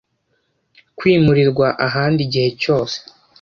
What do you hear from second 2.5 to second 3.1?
cyose